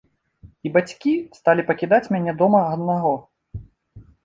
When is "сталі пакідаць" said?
1.41-2.01